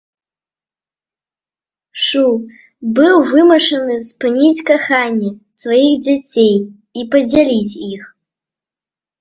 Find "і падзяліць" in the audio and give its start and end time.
7.01-7.77